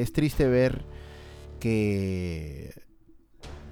[0.00, 0.82] Es triste ver
[1.60, 2.72] que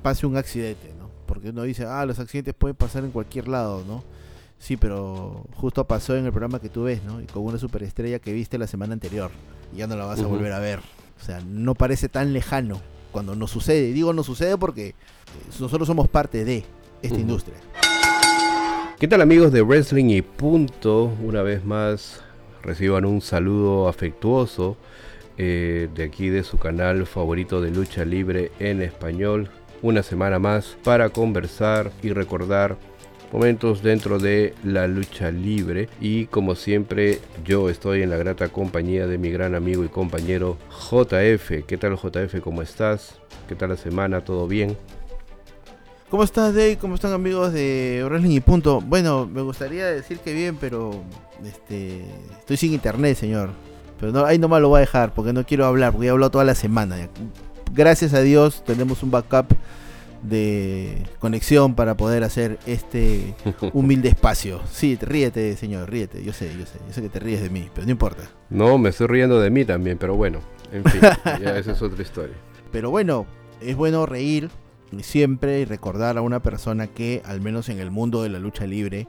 [0.02, 1.10] pase un accidente, ¿no?
[1.27, 4.03] Porque uno dice, ah, los accidentes pueden pasar en cualquier lado, ¿no?
[4.59, 7.21] Sí, pero justo pasó en el programa que tú ves, ¿no?
[7.21, 9.30] Y con una superestrella que viste la semana anterior.
[9.72, 10.80] Y ya no la vas a volver a ver.
[11.21, 12.80] O sea, no parece tan lejano
[13.11, 13.93] cuando no sucede.
[13.93, 14.95] Digo no sucede porque eh,
[15.59, 16.64] nosotros somos parte de
[17.02, 17.57] esta industria.
[18.98, 21.05] ¿Qué tal amigos de Wrestling y Punto?
[21.23, 22.23] Una vez más
[22.62, 24.77] reciban un saludo afectuoso
[25.43, 29.48] eh, de aquí de su canal favorito de lucha libre en español.
[29.80, 32.77] Una semana más para conversar y recordar
[33.32, 39.06] momentos dentro de la lucha libre y como siempre yo estoy en la grata compañía
[39.06, 41.65] de mi gran amigo y compañero JF.
[41.66, 42.38] ¿Qué tal JF?
[42.43, 43.18] ¿Cómo estás?
[43.48, 44.23] ¿Qué tal la semana?
[44.23, 44.77] ¿Todo bien?
[46.10, 46.77] ¿Cómo estás, Dave?
[46.77, 48.82] ¿Cómo están amigos de Wrestling y Punto?
[48.82, 51.02] Bueno, me gustaría decir que bien, pero
[51.43, 52.04] este
[52.41, 53.70] estoy sin internet, señor.
[54.00, 56.30] Pero no, ahí nomás lo voy a dejar porque no quiero hablar, porque he hablado
[56.30, 56.96] toda la semana.
[57.72, 59.54] Gracias a Dios tenemos un backup
[60.23, 63.34] de conexión para poder hacer este
[63.73, 64.60] humilde espacio.
[64.70, 66.24] Sí, ríete, señor, ríete.
[66.24, 68.22] Yo sé, yo sé, yo sé que te ríes de mí, pero no importa.
[68.48, 70.40] No, me estoy riendo de mí también, pero bueno,
[70.72, 71.00] en fin,
[71.40, 72.34] ya esa es otra historia.
[72.72, 73.26] Pero bueno,
[73.60, 74.50] es bueno reír
[75.02, 78.66] siempre y recordar a una persona que, al menos en el mundo de la lucha
[78.66, 79.08] libre,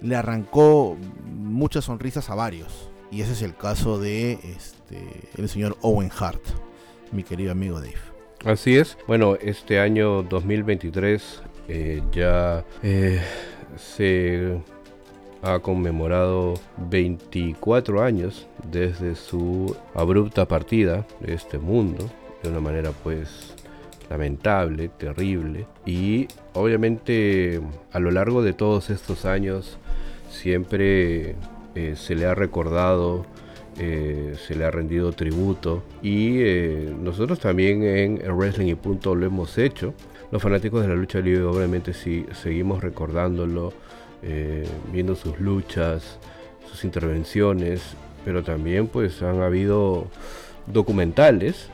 [0.00, 2.90] le arrancó muchas sonrisas a varios.
[3.10, 4.98] Y ese es el caso de este,
[5.36, 6.42] el señor Owen Hart,
[7.10, 7.94] mi querido amigo Dave.
[8.44, 8.96] Así es.
[9.06, 13.20] Bueno, este año 2023 eh, ya eh,
[13.76, 14.60] se
[15.42, 16.54] ha conmemorado
[16.88, 22.08] 24 años desde su abrupta partida de este mundo,
[22.42, 23.54] de una manera pues
[24.08, 25.66] lamentable, terrible.
[25.84, 27.60] Y obviamente
[27.92, 29.78] a lo largo de todos estos años
[30.30, 31.36] siempre
[31.74, 33.24] eh, se le ha recordado,
[33.78, 39.26] eh, se le ha rendido tributo y eh, nosotros también en Wrestling y Punto lo
[39.26, 39.94] hemos hecho.
[40.32, 43.72] Los fanáticos de la lucha libre obviamente sí, seguimos recordándolo,
[44.92, 46.18] viendo sus luchas,
[46.70, 50.06] sus intervenciones, pero también pues han habido
[50.66, 51.68] documentales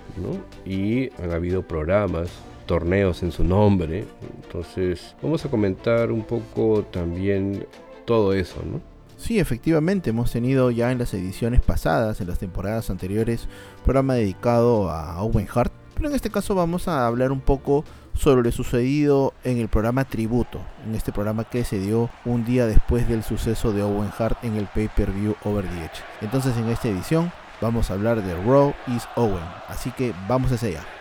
[0.64, 2.30] y han habido programas,
[2.66, 4.04] torneos en su nombre.
[4.44, 7.66] Entonces vamos a comentar un poco también
[8.04, 8.95] todo eso, ¿no?
[9.16, 13.48] Sí, efectivamente, hemos tenido ya en las ediciones pasadas, en las temporadas anteriores,
[13.82, 17.84] programa dedicado a Owen Hart, pero en este caso vamos a hablar un poco
[18.14, 22.66] sobre lo sucedido en el programa Tributo, en este programa que se dio un día
[22.66, 26.02] después del suceso de Owen Hart en el pay-per-view Over the Edge.
[26.20, 29.44] Entonces en esta edición vamos a hablar de Raw is Owen.
[29.68, 30.95] Así que vamos hacia allá.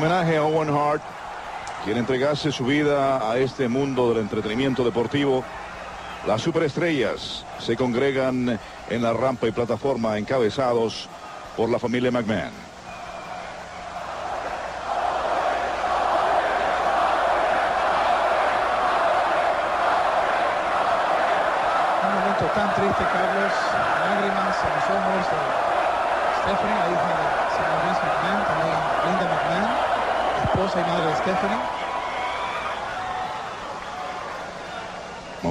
[0.00, 1.02] Homenaje a Owen Hart,
[1.84, 5.44] quien entregase su vida a este mundo del entretenimiento deportivo,
[6.26, 11.06] las superestrellas se congregan en la rampa y plataforma encabezados
[11.54, 12.69] por la familia McMahon.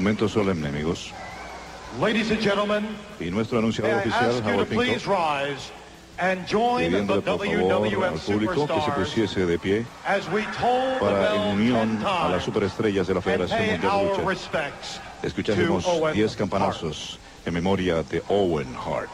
[0.09, 1.13] Momento solemne, amigos.
[2.01, 2.83] Ladies and gentlemen,
[3.19, 4.67] y nuestro anunciador oficial, Howard
[6.79, 9.85] pidiéndole the por favor al público que se pusiese de pie
[10.99, 14.71] para en unión 10 a las superestrellas de la Federación Mundial de Lucha.
[15.21, 16.39] Escucharemos to Owen 10 Hart.
[16.39, 19.11] campanazos en memoria de Owen Hart.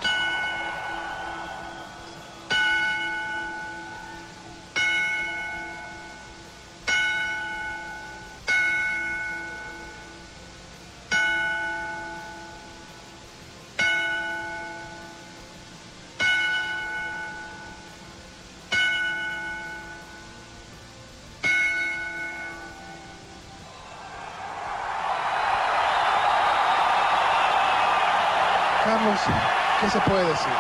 [30.16, 30.54] Puede decir?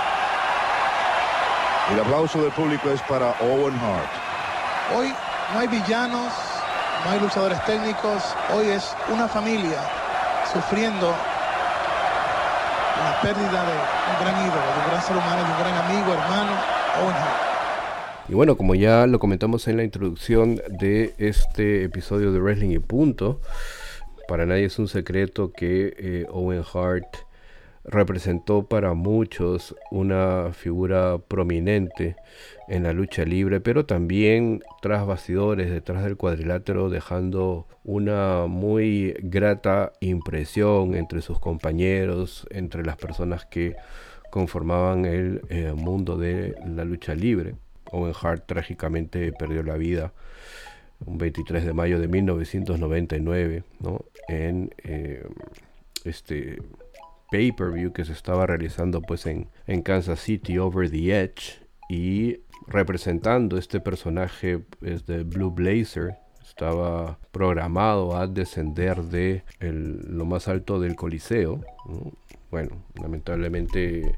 [1.93, 4.11] El aplauso del público es para Owen Hart.
[4.97, 5.13] Hoy
[5.53, 6.33] no hay villanos,
[7.05, 8.21] no hay luchadores técnicos,
[8.53, 9.79] hoy es una familia
[10.51, 11.07] sufriendo
[13.01, 13.75] la pérdida de
[14.11, 16.51] un gran ídolo, de un gran ser humano, de un gran amigo, hermano,
[17.01, 17.41] Owen Hart.
[18.27, 22.79] Y bueno, como ya lo comentamos en la introducción de este episodio de Wrestling y
[22.79, 23.39] Punto,
[24.27, 27.24] para nadie es un secreto que eh, Owen Hart
[27.87, 32.15] representó para muchos una figura prominente
[32.67, 39.93] en la lucha libre, pero también tras bastidores, detrás del cuadrilátero, dejando una muy grata
[39.99, 43.75] impresión entre sus compañeros, entre las personas que
[44.31, 47.55] conformaban el eh, mundo de la lucha libre.
[47.91, 50.11] Owen Hart trágicamente perdió la vida
[51.05, 53.63] un 23 de mayo de 1999
[54.27, 55.23] en eh,
[56.03, 56.57] este
[57.31, 63.57] pay-per-view que se estaba realizando pues en, en Kansas City Over the Edge y representando
[63.57, 70.95] este personaje es de Blue Blazer estaba programado a descender de lo más alto del
[70.95, 71.61] coliseo
[72.51, 74.17] bueno lamentablemente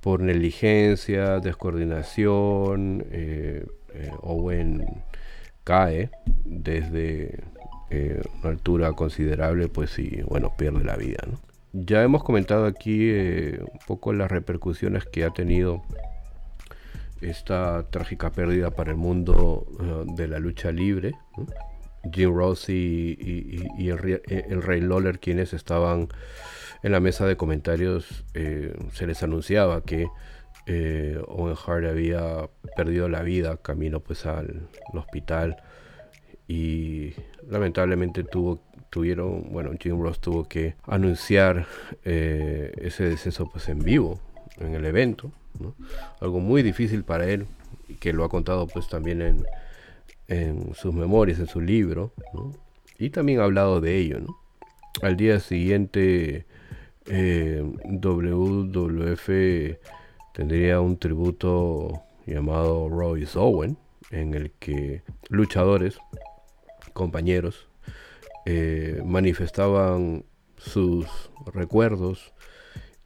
[0.00, 3.64] por negligencia descoordinación eh,
[3.94, 4.84] eh, Owen
[5.64, 6.10] cae
[6.44, 7.44] desde
[7.90, 11.51] eh, una altura considerable pues y bueno pierde la vida ¿no?
[11.74, 15.82] Ya hemos comentado aquí eh, un poco las repercusiones que ha tenido
[17.22, 21.12] esta trágica pérdida para el mundo eh, de la lucha libre.
[22.12, 23.16] Jim Ross y,
[23.78, 26.08] el, Rey Lawler, quienes estaban
[26.82, 30.08] en la mesa de comentarios, eh, se les anunciaba que
[31.26, 35.56] Owen Hart había perdido la vida camino pues al hospital
[36.46, 37.14] y
[37.48, 38.60] lamentablemente tuvo
[38.92, 41.66] tuvieron, bueno, Jim Ross tuvo que anunciar
[42.04, 44.20] eh, ese deceso pues en vivo,
[44.58, 45.32] en el evento,
[46.20, 47.46] algo muy difícil para él,
[48.00, 49.46] que lo ha contado pues también en,
[50.28, 52.12] en sus memorias, en su libro,
[52.98, 54.18] y también ha hablado de ello.
[55.00, 56.44] Al día siguiente,
[57.06, 59.28] eh, WWF
[60.34, 63.78] tendría un tributo llamado Royce Owen,
[64.10, 65.96] en el que luchadores,
[66.92, 67.71] compañeros,
[68.44, 70.24] eh, manifestaban
[70.56, 71.06] sus
[71.52, 72.32] recuerdos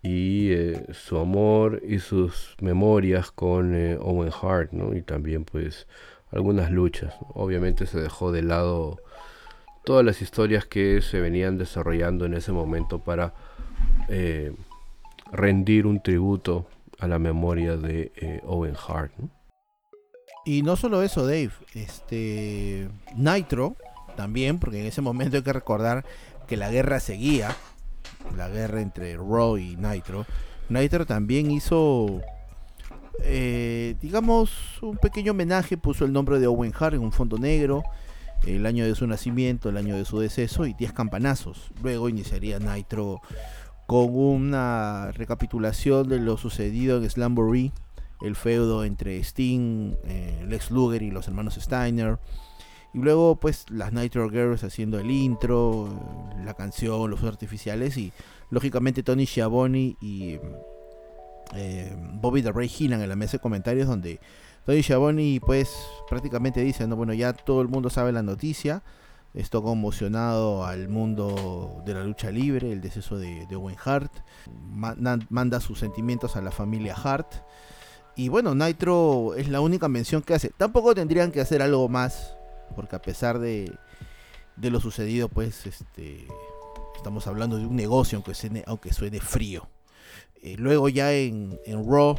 [0.02, 5.86] y eh, su amor y sus memorias con eh, Owen Hart, Y también pues
[6.30, 7.14] algunas luchas.
[7.34, 8.98] Obviamente se dejó de lado
[9.84, 13.34] todas las historias que se venían desarrollando en ese momento para
[15.32, 16.66] rendir un tributo
[16.98, 19.12] a la memoria de Owen Hart.
[20.44, 23.76] Y no solo eso, Dave, este Nitro
[24.16, 26.04] también, porque en ese momento hay que recordar
[26.48, 27.54] que la guerra seguía,
[28.36, 30.26] la guerra entre Raw y Nitro.
[30.68, 32.20] Nitro también hizo,
[33.22, 37.84] eh, digamos, un pequeño homenaje, puso el nombre de Owen Hart en un fondo negro,
[38.44, 41.70] el año de su nacimiento, el año de su deceso y 10 campanazos.
[41.82, 43.20] Luego iniciaría Nitro
[43.86, 47.72] con una recapitulación de lo sucedido en Slamboree,
[48.22, 52.18] el feudo entre Sting, eh, Lex Luger y los hermanos Steiner
[52.96, 55.86] y luego, pues, las Nitro Girls haciendo el intro,
[56.42, 57.98] la canción, los artificiales.
[57.98, 58.10] Y
[58.48, 60.38] lógicamente, Tony Schiavone y
[61.54, 64.18] eh, Bobby the Ray Heenan en la mesa de comentarios, donde
[64.64, 65.76] Tony Schiavone, pues,
[66.08, 68.82] prácticamente dice: no, Bueno, ya todo el mundo sabe la noticia.
[69.34, 74.10] Esto conmocionado al mundo de la lucha libre, el deceso de, Owen Hart.
[74.72, 77.30] manda sus sentimientos a la familia Hart.
[78.14, 80.48] Y bueno, Nitro es la única mención que hace.
[80.56, 82.35] Tampoco tendrían que hacer algo más
[82.74, 83.72] porque a pesar de,
[84.56, 86.26] lo sucedido, pues este,
[86.96, 89.68] estamos hablando de un negocio, aunque suene, aunque suene frío.
[90.42, 92.16] Eh, luego ya en, en, Raw,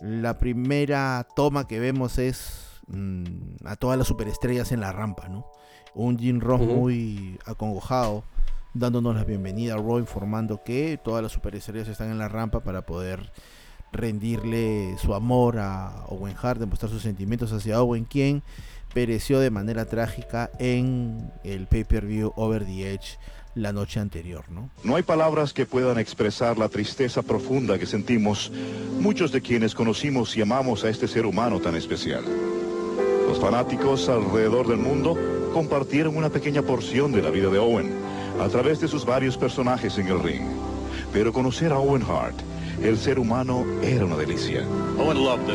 [0.00, 3.24] la primera toma que vemos es mm,
[3.64, 5.46] a todas las superestrellas en la rampa, ¿no?
[5.94, 8.24] Un Jim Ross muy acongojado,
[8.74, 12.84] dándonos la bienvenida a Raw, informando que todas las superestrellas están en la rampa para
[12.84, 13.32] poder
[13.94, 18.42] rendirle su amor a Owen Hart, demostrar sus sentimientos hacia Owen, quien
[18.94, 23.18] pereció de manera trágica en el pay-per-view Over the Edge
[23.54, 24.70] la noche anterior, ¿no?
[24.82, 28.50] No hay palabras que puedan expresar la tristeza profunda que sentimos
[29.00, 32.24] muchos de quienes conocimos y amamos a este ser humano tan especial.
[33.28, 35.16] Los fanáticos alrededor del mundo
[35.52, 37.92] compartieron una pequeña porción de la vida de Owen
[38.40, 40.42] a través de sus varios personajes en el ring.
[41.12, 42.36] Pero conocer a Owen Hart
[42.82, 44.64] el ser humano era una delicia.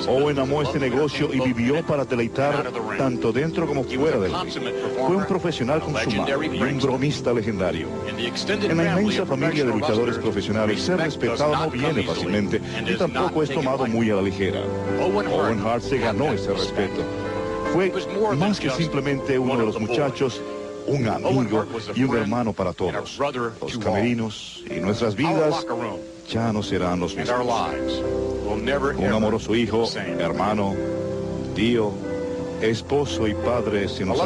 [0.07, 4.73] Owen amó este negocio y vivió para deleitar tanto dentro como fuera del ring.
[5.05, 7.87] Fue un profesional consumado y un bromista legendario.
[8.07, 13.49] En la inmensa familia de luchadores profesionales, ser respetado no viene fácilmente y tampoco es
[13.49, 14.61] tomado muy a la ligera.
[15.01, 17.03] Owen Hart se ganó ese respeto.
[17.73, 17.91] Fue
[18.35, 20.41] más que simplemente uno de los muchachos
[20.87, 23.19] un amigo y un hermano para todos.
[23.61, 25.65] Los camerinos y nuestras vidas
[26.29, 27.35] ya no serán los mismos.
[28.97, 30.75] Un amoroso hijo, hermano,
[31.55, 31.91] tío,
[32.61, 34.25] esposo y padre se nos ha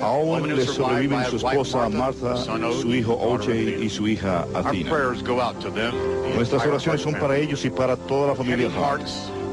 [0.00, 2.34] A Owen le sobreviven su esposa Martha,
[2.80, 4.90] su hijo OJ y su hija Athena.
[6.34, 9.06] Nuestras oraciones son para ellos y para toda la familia Hart.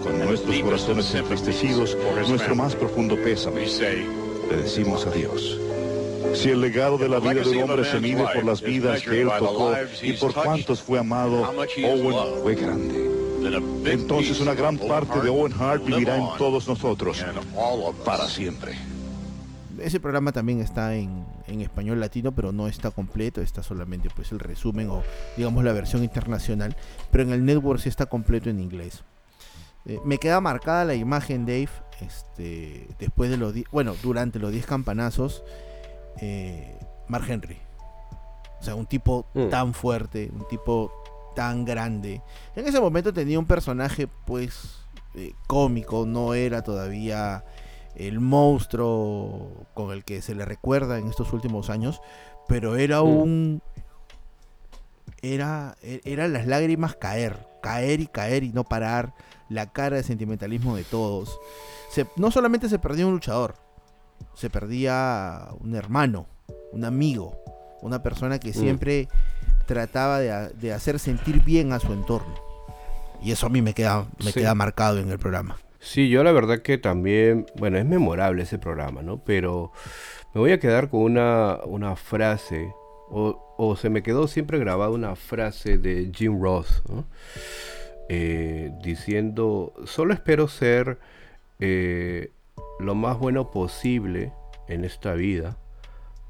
[0.04, 1.98] Con nuestros corazones entristecidos,
[2.30, 3.66] nuestro más profundo pésame.
[4.50, 5.60] Le decimos adiós.
[6.34, 9.22] Si el legado de la vida de un hombre se mide por las vidas que
[9.22, 13.08] él tocó y por cuántos fue amado, Owen fue grande.
[13.86, 17.24] Entonces una gran parte de Owen Hart vivirá en todos nosotros
[18.06, 18.78] para siempre.
[19.80, 24.32] Ese programa también está en, en español latino, pero no está completo, está solamente pues
[24.32, 25.04] el resumen o
[25.38, 26.76] digamos la versión internacional,
[27.12, 29.04] pero en el network sí está completo en inglés.
[29.86, 31.70] Eh, me queda marcada la imagen, Dave,
[32.02, 35.44] este, después de los, bueno, durante los 10 campanazos,
[36.22, 37.58] eh, Mark Henry.
[38.60, 39.50] O sea, un tipo Mm.
[39.50, 40.92] tan fuerte, un tipo
[41.36, 42.22] tan grande.
[42.56, 44.80] En ese momento tenía un personaje, pues,
[45.16, 47.46] eh, cómico, no era todavía
[47.96, 52.02] el monstruo con el que se le recuerda en estos últimos años,
[52.48, 53.08] pero era Mm.
[53.08, 53.62] un...
[55.22, 59.14] Era, e- era las lágrimas caer, caer y caer y no parar,
[59.50, 61.40] la cara de sentimentalismo de todos.
[61.90, 63.56] Se- no solamente se perdía un luchador,
[64.34, 66.28] se perdía un hermano,
[66.72, 67.38] un amigo,
[67.82, 68.54] una persona que Mm.
[68.54, 69.08] siempre
[69.66, 72.34] trataba de, ha- de hacer sentir bien a su entorno.
[73.22, 74.40] Y eso a mí me queda, me Sí.
[74.40, 75.58] queda marcado en el programa.
[75.80, 79.18] Sí, yo la verdad que también, bueno, es memorable ese programa, ¿no?
[79.24, 79.72] Pero
[80.34, 82.72] me voy a quedar con una, una frase,
[83.10, 87.06] o, o se me quedó siempre grabada una frase de Jim Ross, ¿no?
[88.10, 90.98] Eh, diciendo, solo espero ser
[91.60, 92.32] eh,
[92.80, 94.34] lo más bueno posible
[94.68, 95.58] en esta vida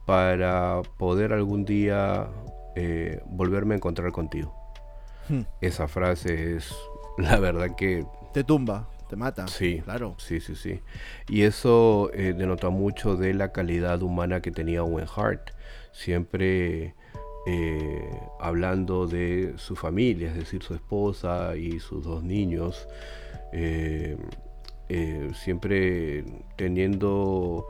[0.06, 2.30] para poder algún día
[2.76, 4.54] eh, volverme a encontrar contigo.
[5.30, 5.42] Hmm.
[5.62, 6.74] Esa frase es,
[7.18, 9.48] la verdad que Te tumba, te mata.
[9.48, 10.16] Sí, Claro.
[10.18, 10.80] Sí, sí, sí.
[11.28, 15.52] Y eso eh, denota mucho de la calidad humana que tenía Owen Hart.
[15.92, 16.96] Siempre
[17.48, 22.88] eh, hablando de su familia, es decir, su esposa y sus dos niños.
[23.54, 24.18] eh,
[24.90, 26.24] eh, siempre
[26.56, 27.68] teniendo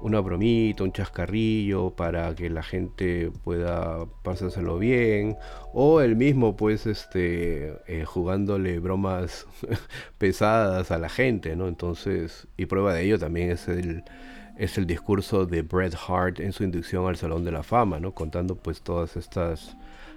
[0.00, 5.36] una bromita, un chascarrillo para que la gente pueda pasárselo bien.
[5.72, 9.46] O él mismo, pues, este, eh, jugándole bromas
[10.18, 11.68] pesadas a la gente, ¿no?
[11.68, 14.02] Entonces, y prueba de ello también es el,
[14.56, 18.12] es el discurso de Bret Hart en su inducción al Salón de la Fama, ¿no?
[18.12, 19.76] Contando pues todas estas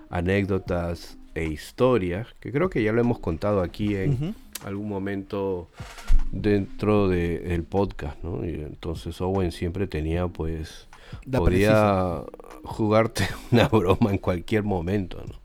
[0.09, 4.35] anécdotas e historias, que creo que ya lo hemos contado aquí en.
[4.65, 5.69] Algún momento
[6.31, 8.45] dentro de- del podcast, ¿no?
[8.45, 10.87] Y entonces Owen siempre tenía pues
[11.31, 12.23] podía
[12.63, 15.35] jugarte una broma en cualquier momento, ¿no?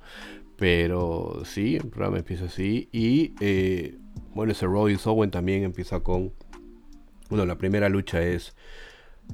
[0.56, 3.96] Pero sí, el programa empieza así y eh,
[4.34, 6.32] bueno, ese Royce Owen también empieza con
[7.28, 8.54] bueno, la primera lucha es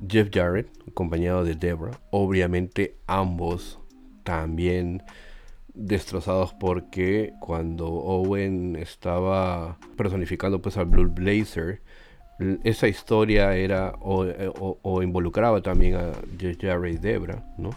[0.08, 3.78] Jeff Jarrett acompañado de Debra, obviamente ambos
[4.24, 5.02] también
[5.74, 11.82] destrozados porque cuando Owen estaba personificando pues al Blue Blazer
[12.64, 17.70] esa historia era o, eh, involucraba también a Jeff Jarrett y Debra, ¿no?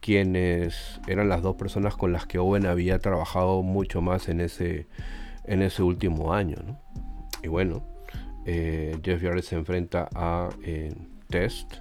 [0.00, 4.86] quienes eran las dos personas con las que Owen había trabajado mucho más en ese
[5.44, 6.78] en ese último año, ¿no?
[7.42, 7.82] Y bueno,
[8.44, 10.94] eh, Jeff Jarrett se enfrenta a eh,
[11.28, 11.74] Test.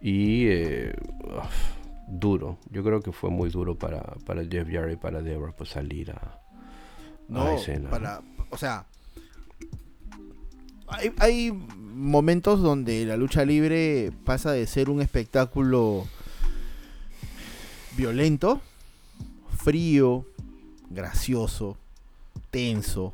[0.00, 0.94] Y eh,
[2.06, 5.70] duro, yo creo que fue muy duro para, para Jeff Jarrett y para Deborah pues
[5.70, 6.40] salir a,
[7.28, 7.84] No, a escena.
[7.84, 7.90] ¿no?
[7.90, 8.86] para, o sea,
[10.88, 16.06] hay, hay momentos donde la lucha libre pasa de ser un espectáculo
[17.96, 18.60] violento,
[19.56, 20.26] frío,
[20.90, 21.76] gracioso,
[22.50, 23.12] tenso,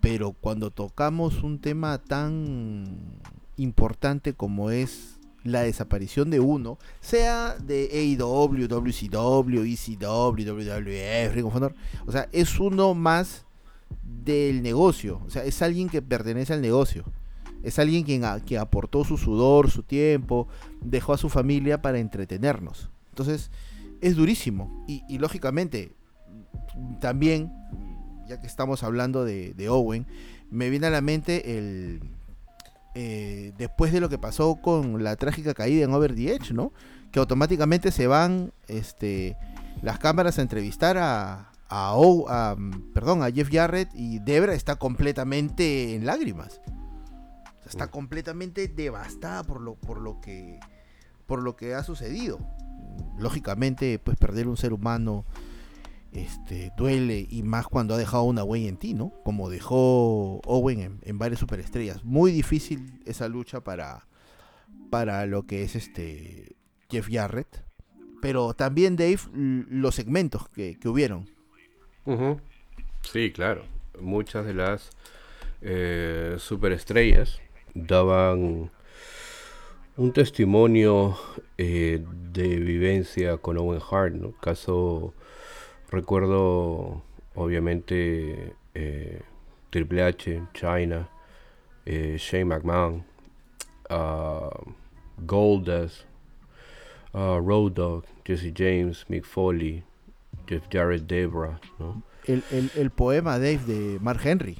[0.00, 3.20] pero cuando tocamos un tema tan
[3.56, 5.11] importante como es
[5.44, 11.74] la desaparición de uno, sea de AEW, WCW, ECW, WWF, Ring of Honor,
[12.06, 13.44] o sea, es uno más
[14.24, 17.04] del negocio, o sea, es alguien que pertenece al negocio.
[17.62, 20.48] Es alguien quien que aportó su sudor, su tiempo,
[20.80, 22.90] dejó a su familia para entretenernos.
[23.10, 23.52] Entonces,
[24.00, 24.84] es durísimo.
[24.88, 25.92] Y, lógicamente,
[27.00, 27.52] también,
[28.26, 30.06] ya que estamos hablando de Owen,
[30.52, 32.00] me viene a la mente el.
[32.94, 36.72] Eh, después de lo que pasó con la trágica caída en Over the Edge, ¿no?
[37.10, 39.36] Que automáticamente se van este,
[39.82, 44.54] las cámaras a entrevistar a, a, O- a, mm, perdón, a Jeff Jarrett y Debra
[44.54, 46.60] está completamente en lágrimas.
[47.66, 50.60] Está completamente devastada por lo, por lo que
[51.26, 52.38] por lo que ha sucedido.
[53.18, 55.24] Lógicamente, pues perder un ser humano
[56.12, 59.12] este, duele y más cuando ha dejado una huella en ti, ¿no?
[59.24, 62.04] Como dejó Owen en, varias superestrellas.
[62.04, 64.06] Muy difícil esa lucha para,
[64.90, 66.56] para lo que es este
[66.90, 67.64] Jeff Jarrett.
[68.20, 71.28] Pero también, Dave, los segmentos que, que hubieron.
[73.02, 73.64] Sí, claro.
[74.00, 74.90] Muchas de las
[75.60, 77.40] eh, superestrellas
[77.74, 78.70] daban
[79.96, 81.16] un testimonio
[81.58, 84.32] eh, de vivencia con Owen Hart, ¿no?
[84.32, 85.14] Caso,
[85.92, 87.02] recuerdo,
[87.34, 89.20] obviamente, eh,
[89.70, 91.08] Triple H, China,
[91.86, 93.04] eh, Shane McMahon,
[93.90, 94.50] ah,
[95.24, 96.04] Goldust,
[97.12, 99.82] ah, Road Dogg, Jesse James, Mick Foley,
[100.46, 102.02] Jeff Jarrett, Debra, ¿no?
[102.26, 104.58] El, el- el poema, Dave, de Mark Henry.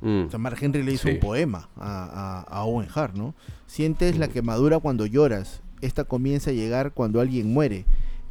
[0.00, 1.14] Mm, O sea, Mark Henry le hizo Sí.
[1.14, 3.34] un poema a, a- a Owen Hart, ¿no?
[3.66, 5.62] Sientes la quemadura cuando lloras.
[5.80, 7.84] Esta comienza a llegar cuando alguien muere.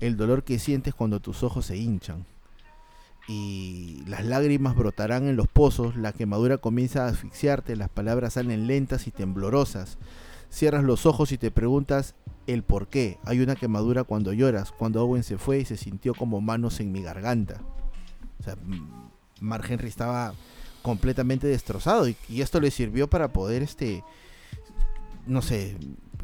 [0.06, 2.28] El dolor que sientes cuando tus ojos se hinchan.
[3.28, 5.96] Y las lágrimas brotarán en los pozos.
[5.96, 7.76] La quemadura comienza a asfixiarte.
[7.76, 9.98] Las palabras salen lentas y temblorosas.
[10.52, 12.14] Cierras los ojos y te preguntas
[12.46, 13.18] el por qué.
[13.26, 14.72] Hay una quemadura cuando lloras.
[14.72, 17.62] Cuando Owen se fue y se sintió como manos en mi garganta.
[18.40, 18.58] O sea,
[19.42, 20.36] Mark Henry estaba
[20.84, 24.04] completamente destrozado y, y esto le sirvió para poder este
[25.26, 25.76] no sé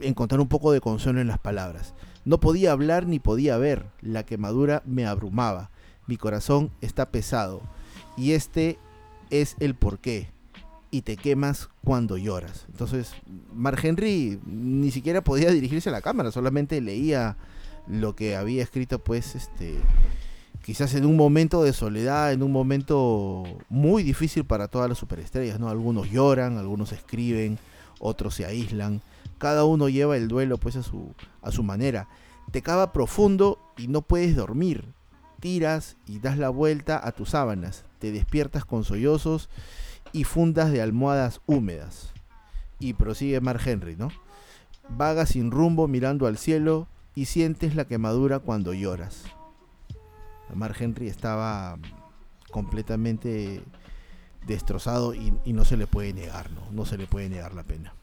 [0.02, 3.86] encontrar un poco de consuelo en las palabras no podía hablar ni podía ver.
[4.01, 5.72] La quemadura me abrumaba.
[6.08, 7.62] Mi corazón está pesado.
[8.18, 8.78] Y este
[9.30, 10.30] es el porqué.
[10.92, 12.66] Y te quemas cuando lloras.
[12.70, 13.13] Entonces
[13.54, 16.32] Mark Henry ni siquiera podía dirigirse a la cámara.
[16.32, 17.38] Solamente leía
[17.88, 19.80] lo que había escrito pues este
[20.63, 25.60] quizás en un momento de soledad, en un momento muy difícil para todas las superestrellas,
[25.60, 25.70] ¿no?
[25.70, 27.58] Algunos lloran, algunos escriben,
[28.00, 29.01] otros se aíslan,
[29.41, 32.07] cada uno lleva el duelo pues a su, a su manera.
[32.51, 34.93] Te cava profundo y no puedes dormir.
[35.39, 39.50] Tiras y das la vuelta a tus sábanas, te despiertas con sollozos
[40.13, 42.13] y fundas de almohadas húmedas.
[42.77, 44.10] Y prosigue Mark Henry, ¿no?
[44.89, 49.24] Vagas sin rumbo mirando al cielo y sientes la quemadura cuando lloras.
[50.53, 51.79] Mark Henry estaba
[52.51, 53.63] completamente
[54.45, 56.62] destrozado y, y no se le puede negar, ¿no?
[56.69, 57.95] No se le puede negar la pena.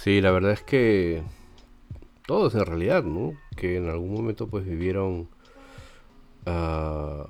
[0.00, 1.22] Sí, la verdad es que
[2.24, 3.34] todos en realidad, ¿no?
[3.56, 5.28] Que en algún momento pues vivieron
[6.46, 7.26] ah,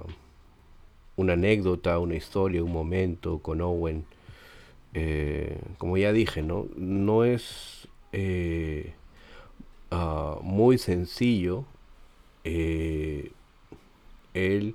[1.17, 4.05] una anécdota, una historia, un momento con Owen.
[4.93, 6.67] Eh, como ya dije, ¿no?
[6.77, 8.93] No es eh,
[9.91, 11.65] ah, muy sencillo
[12.45, 13.33] eh,
[14.35, 14.75] el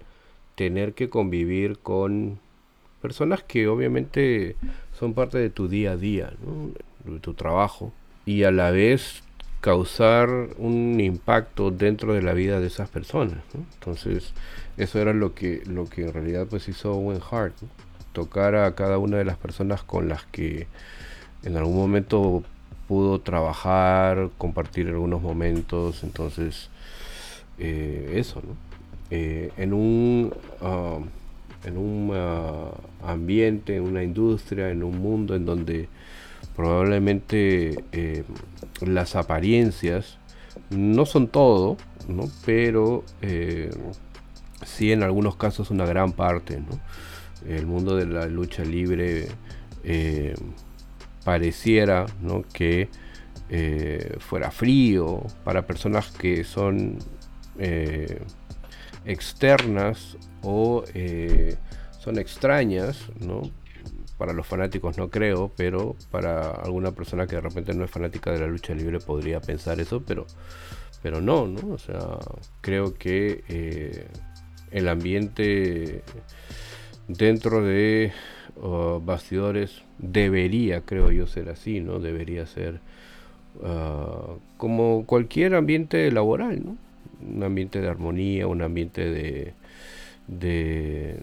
[0.56, 2.40] tener que convivir con
[3.04, 4.56] personas que obviamente
[4.98, 6.72] son parte de tu día a día, ¿no?
[7.22, 7.92] Tu trabajo,
[8.26, 9.24] y a la vez
[9.62, 13.38] causar un impacto dentro de la vida de esas personas.
[13.76, 14.34] Entonces,
[14.76, 17.54] eso era lo que, lo que en realidad pues hizo Owen Hart,
[18.12, 20.68] tocar a cada una de las personas con las que
[21.44, 22.44] en algún momento
[22.88, 26.70] pudo trabajar, compartir algunos momentos, entonces
[27.58, 28.56] eh, eso, ¿no?
[29.12, 31.00] Eh, en un ah,
[31.64, 32.72] en un ah,
[33.06, 35.88] ambiente, en una industria, en un mundo en donde
[36.56, 38.24] probablemente eh,
[38.82, 40.18] las apariencias
[40.70, 42.30] no son todo, ¿no?
[42.46, 43.72] pero eh,
[44.66, 46.60] sí en algunos casos una gran parte.
[46.60, 46.80] ¿no?
[47.48, 49.28] El mundo de la lucha libre
[49.84, 50.36] eh,
[51.24, 52.44] pareciera ¿no?
[52.54, 52.90] que
[54.18, 56.98] fuera frío para personas que son
[59.06, 60.84] externas o
[62.00, 63.44] son extrañas, ¿no?
[64.18, 68.32] Para los fanáticos no creo, pero para alguna persona que de repente no es fanática
[68.32, 70.26] de la lucha libre podría pensar eso, pero,
[71.02, 71.74] pero no, ¿no?
[71.74, 72.20] O sea,
[72.62, 74.08] creo que eh,
[74.72, 76.04] el ambiente
[77.08, 78.12] dentro de
[78.58, 82.00] uh, bastidores debería, creo yo, ser así, ¿no?
[82.00, 82.80] Debería ser
[83.62, 86.78] uh, como cualquier ambiente laboral, ¿no?
[87.36, 89.54] Un ambiente de armonía, un ambiente de,
[90.28, 91.22] de,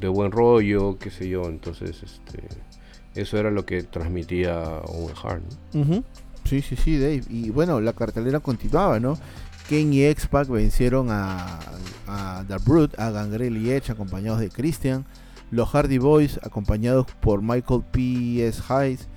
[0.00, 1.44] de buen rollo, qué sé yo.
[1.44, 2.48] Entonces, este,
[3.14, 5.42] eso era lo que transmitía Owen Hart.
[6.44, 7.22] Sí, sí, sí, Dave.
[7.28, 9.18] Y bueno, la cartelera continuaba, ¿no?
[9.68, 11.60] Kane y X-Pac vencieron a,
[12.06, 15.04] a The Brute, a Gangrel y Edge, acompañados de Christian.
[15.50, 18.62] Los Hardy Boys, acompañados por Michael P.S.
[18.68, 19.08] Hayes,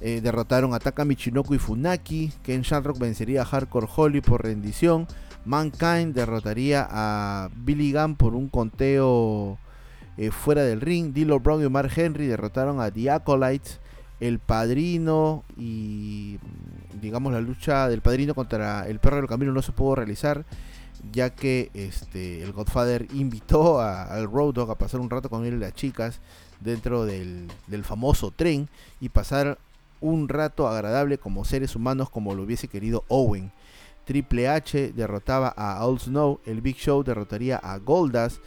[0.00, 2.32] eh, derrotaron a Taka Michinoku y Funaki.
[2.42, 5.06] Ken Shamrock vencería a Hardcore Holly por rendición.
[5.44, 9.58] Mankind derrotaría a Billy Gunn por un conteo
[10.16, 11.12] eh, fuera del ring.
[11.14, 13.80] D'Lo Brown y Mark Henry derrotaron a The Acolytes.
[14.20, 16.38] El Padrino y
[17.00, 20.44] digamos la lucha del Padrino contra el Perro del Camino no se pudo realizar
[21.10, 25.44] ya que este el Godfather invitó a- al Road Dogg a pasar un rato con
[25.44, 26.20] él y las chicas
[26.60, 28.68] dentro del, del famoso tren
[29.00, 29.58] y pasar
[30.00, 33.50] un rato agradable como seres humanos como lo hubiese querido Owen.
[34.04, 38.40] Triple H derrotaba a All Snow, el Big Show derrotaría a Goldas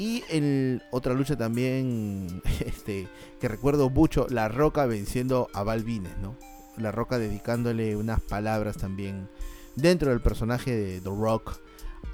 [0.00, 3.06] y en otra lucha también este
[3.38, 6.38] que recuerdo mucho, La Roca venciendo a Balvines, ¿no?
[6.78, 9.28] La Roca dedicándole unas palabras también
[9.76, 11.60] dentro del personaje de The Rock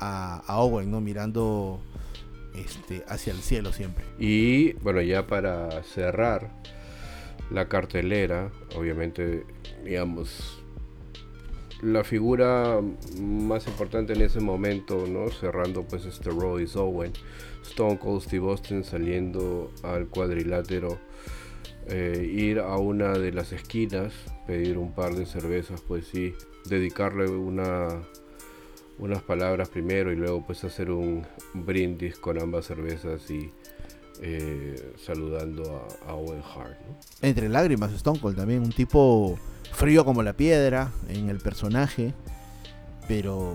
[0.01, 1.01] a, a Owen, ¿no?
[1.01, 1.81] Mirando
[2.57, 4.05] este, hacia el cielo siempre.
[4.19, 6.51] Y bueno, ya para cerrar
[7.53, 9.47] la cartelera, obviamente,
[9.85, 10.61] digamos,
[11.83, 12.81] la figura
[13.21, 15.31] más importante en ese momento, ¿no?
[15.31, 17.13] Cerrando pues este is Owen,
[17.69, 20.99] Stone Cold Steve Austin saliendo al cuadrilátero,
[21.89, 24.13] eh, ir a una de las esquinas,
[24.47, 26.35] pedir un par de cervezas, pues sí,
[26.69, 27.89] dedicarle una
[28.99, 33.53] unas palabras primero y luego pues hacer un brindis con ambas cervezas y
[34.23, 36.79] eh, saludando a, Owen Hart.
[37.21, 39.39] Entre lágrimas, Stone Cold también, un tipo
[39.73, 42.15] frío como la piedra en el personaje,
[43.07, 43.55] pero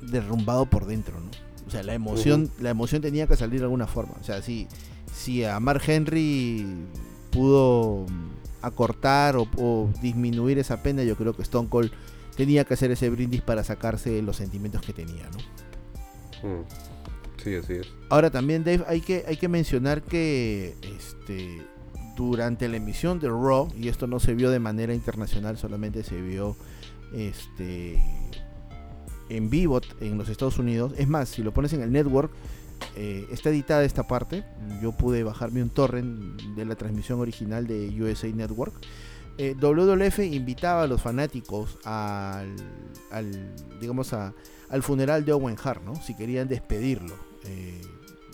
[0.00, 1.30] derrumbado por dentro, ¿no?
[1.74, 4.14] O sea, la emoción, la emoción tenía que salir de alguna forma.
[4.20, 4.68] O sea, si,
[5.12, 6.64] si a Mark Henry
[7.32, 8.06] pudo
[8.62, 11.90] acortar o, o disminuir esa pena, yo creo que Stone Cold
[12.36, 16.48] tenía que hacer ese brindis para sacarse los sentimientos que tenía, ¿no?
[16.48, 16.64] Mm.
[17.42, 17.88] Sí, así es.
[18.08, 21.60] Ahora también, Dave, hay que, hay que mencionar que este,
[22.16, 26.22] durante la emisión de Raw, y esto no se vio de manera internacional, solamente se
[26.22, 26.56] vio
[27.12, 28.00] este,
[29.28, 30.92] en vivo en los Estados Unidos.
[30.96, 32.32] Es más, si lo pones en el network,
[32.96, 34.44] eh, está editada esta parte.
[34.82, 38.74] Yo pude bajarme un torrent de la transmisión original de USA Network
[39.36, 42.54] eh, WWF invitaba a los fanáticos al,
[43.80, 45.96] digamos al funeral de Owen Hart, ¿no?
[45.96, 47.16] Si querían despedirlo.
[47.44, 47.80] Eh,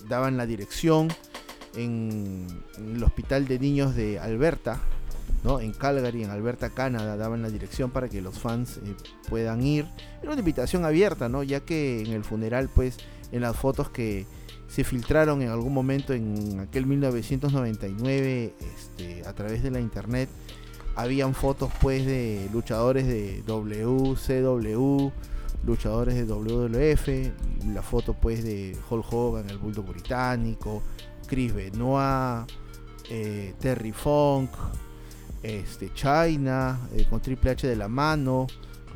[0.08, 1.08] daban la dirección
[1.74, 4.80] en, el hospital de niños de Alberta,
[5.42, 8.94] En Calgary, en Alberta, Canadá, daban la dirección para que los fans eh,
[9.28, 9.86] puedan ir.
[10.22, 11.42] Era una invitación abierta, ¿no?
[11.42, 12.98] Ya que en el funeral, pues,
[13.32, 14.26] en las fotos que
[14.68, 20.28] se filtraron en algún momento en aquel 1999 este, a través de la internet,
[20.94, 25.10] habían fotos pues de luchadores de WCW,
[25.66, 30.82] luchadores de WWF, la foto pues de Hulk Hogan, el Bulldog británico,
[31.26, 32.48] Chris Benoit,
[33.08, 34.50] eh, Terry Funk,
[35.42, 38.46] este, China, eh, con Triple H de la mano,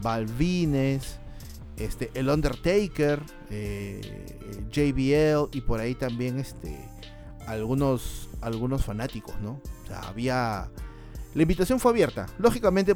[0.02, 1.18] Balvines,
[1.76, 4.00] este, el Undertaker, eh,
[4.70, 6.78] JBL y por ahí también este,
[7.46, 9.60] algunos, algunos fanáticos, ¿no?
[9.82, 10.70] O sea, había
[11.34, 12.26] la invitación fue abierta.
[12.38, 12.94] Lógicamente,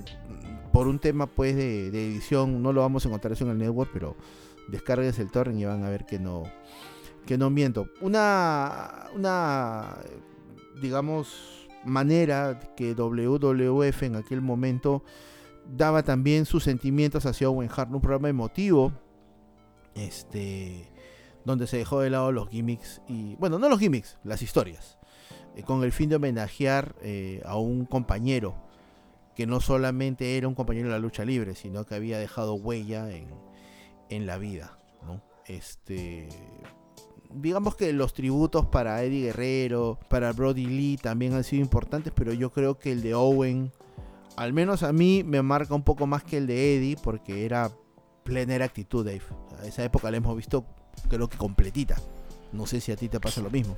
[0.73, 3.91] por un tema pues de, edición, no lo vamos a encontrar eso en el network,
[3.93, 4.17] pero
[4.69, 6.45] descargues el torrent y van a ver que no,
[7.27, 7.89] que no miento.
[8.01, 9.97] Una, una,
[10.81, 15.03] digamos, manera que WWF en aquel momento
[15.77, 18.93] daba también sus sentimientos hacia Owen Hart, un programa emotivo,
[19.95, 20.89] este,
[21.45, 24.99] donde se dejó de lado los gimmicks y, bueno, no los gimmicks, las historias.
[25.57, 28.55] Eh, con el fin de homenajear eh, a un compañero
[29.35, 33.09] que no solamente era un compañero de la lucha libre, sino que había dejado huella
[34.09, 34.79] en, la vida.
[35.47, 36.29] Este,
[37.35, 42.33] digamos que los tributos para Eddie Guerrero, para Brody Lee también han sido importantes, pero
[42.33, 43.73] yo creo que el de Owen,
[44.37, 47.71] al menos a mí, me marca un poco más que el de Eddie, porque era
[48.25, 49.23] plena actitud, Dave.
[49.61, 50.65] A esa época la hemos visto,
[51.09, 51.97] creo que completita.
[52.53, 53.77] No sé si a ti te pasa lo mismo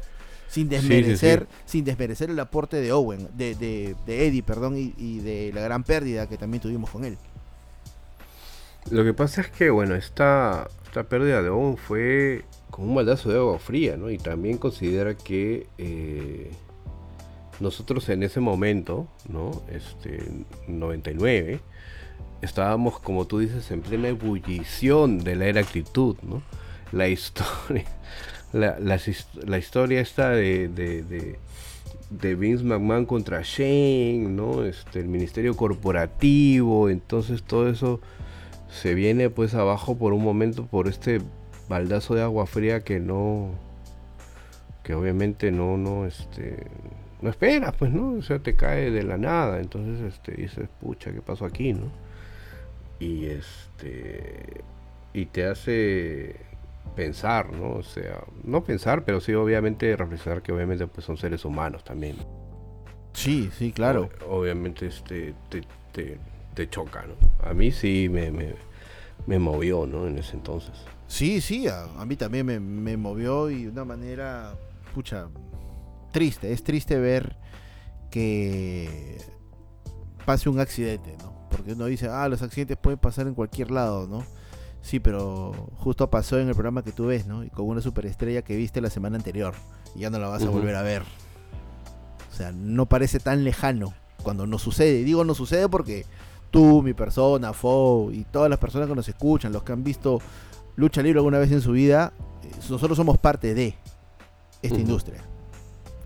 [0.50, 5.60] sin desmerecer, sin desmerecer el aporte de Owen, de, de, Eddie, perdón, y, de la
[5.60, 7.16] gran pérdida que también tuvimos con él.
[8.90, 13.30] Lo que pasa es que, bueno, esta, esta pérdida de Owen fue como un baldazo
[13.30, 14.10] de agua fría, ¿no?
[14.10, 16.50] Y también considera que eh,
[17.60, 19.62] nosotros en ese momento, ¿no?
[19.70, 20.22] Este,
[20.66, 21.60] 99,
[22.42, 26.42] estábamos, como tú dices, en plena ebullición de la era actitud, ¿no?
[26.92, 27.84] La historia
[28.52, 30.68] la, historia esta de,
[32.10, 34.64] de, Vince McMahon contra Shane, ¿no?
[34.64, 38.00] Este, el ministerio corporativo, entonces todo eso
[38.70, 41.20] se viene pues abajo por un momento por este
[41.70, 43.52] baldazo de agua fría que no
[44.82, 46.66] que obviamente no no este
[47.22, 51.12] no esperas pues no o sea te cae de la nada entonces este dices pucha
[51.12, 51.86] qué pasó aquí no
[52.98, 54.62] y este
[55.12, 56.36] y te hace
[56.94, 57.72] pensar, ¿no?
[57.72, 62.16] O sea, no pensar, pero sí obviamente reflexionar que obviamente pues son seres humanos también.
[63.12, 64.10] Sí, sí, claro.
[64.28, 65.62] obviamente este te,
[66.54, 67.14] te, choca, ¿no?
[67.48, 68.30] A mí sí me,
[69.26, 70.06] me, movió, ¿no?
[70.06, 70.74] En ese entonces.
[71.10, 74.54] Sí, sí, a, mí también me, me, movió y de una manera,
[74.94, 75.26] pucha,
[76.12, 76.52] triste.
[76.52, 77.36] Es triste ver
[78.12, 79.18] que
[80.24, 81.48] pase un accidente, ¿no?
[81.50, 84.24] Porque uno dice, ah, los accidentes pueden pasar en cualquier lado, ¿no?
[84.82, 87.42] Sí, pero justo pasó en el programa que tú ves, ¿no?
[87.42, 89.54] Y con una superestrella que viste la semana anterior.
[89.96, 91.02] Y ya no la vas a volver a ver.
[92.30, 95.00] O sea, no parece tan lejano cuando no sucede.
[95.00, 96.06] Y digo no sucede porque
[96.52, 100.20] tú, mi persona, Fo y todas las personas que nos escuchan, los que han visto
[100.80, 102.12] lucha libre alguna vez en su vida,
[102.42, 103.76] eh, nosotros somos parte de
[104.62, 105.22] esta industria.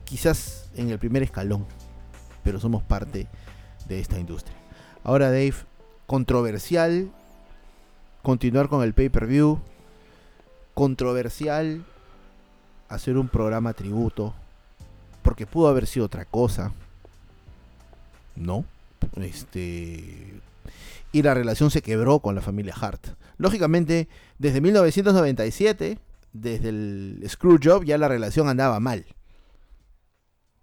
[0.04, 1.66] Quizás en el primer escalón,
[2.42, 3.28] pero somos parte
[3.88, 4.56] de esta industria.
[5.02, 5.54] Ahora, Dave,
[6.06, 7.10] controversial
[8.24, 9.60] continuar con el pay-per-view,
[10.72, 11.84] controversial
[12.88, 14.34] hacer un programa tributo,
[15.22, 16.72] porque pudo haber sido otra cosa.
[18.34, 18.64] No.
[19.16, 20.40] Este.
[21.14, 23.06] Y la relación se quebró con la familia Hart.
[23.36, 26.00] Lógicamente, desde 1997,
[26.32, 29.06] desde el Screwjob, ya la relación andaba mal.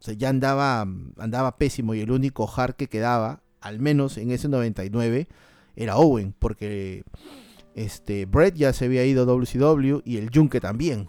[0.02, 0.82] O sea, ya andaba,
[1.18, 5.30] andaba pésimo y el único Hart que quedaba, al menos en ese 99,
[5.78, 7.06] era Owen, porque
[7.74, 11.08] este Brett ya se había ido a WCW y el Junke también.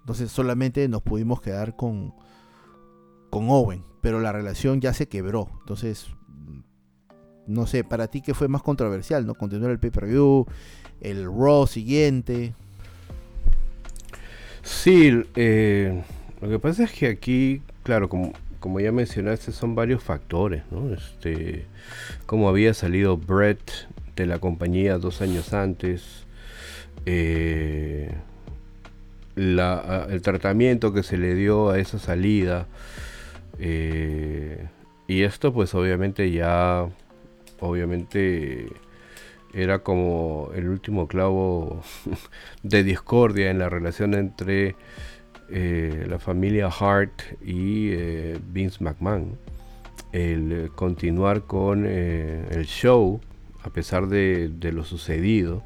[0.00, 2.12] Entonces solamente nos pudimos quedar con,
[3.30, 5.48] con Owen, pero la relación ya se quebró.
[5.60, 6.08] Entonces,
[7.46, 9.34] no sé, para ti qué fue más controversial, ¿no?
[9.34, 10.46] Continuar el pay-per-view,
[11.00, 12.54] el Raw siguiente.
[14.62, 16.02] Sí, eh,
[16.40, 20.92] lo que pasa es que aquí, claro, como, como ya mencionaste, son varios factores, ¿no?
[20.94, 21.66] Este,
[22.26, 23.70] como había salido Brett
[24.16, 26.24] de la compañía dos años antes,
[27.04, 28.10] eh,
[29.34, 32.66] la- el tratamiento que se le dio a esa salida,
[33.58, 34.66] eh,
[35.08, 36.86] y esto pues obviamente ya,
[37.60, 38.68] obviamente
[39.54, 41.82] era como el último clavo
[42.62, 44.74] de discordia en la relación entre
[45.50, 49.38] eh, la familia Hart y eh, Vince McMahon.
[50.12, 53.20] El eh, continuar con el show,
[53.62, 55.62] a pesar de, lo sucedido,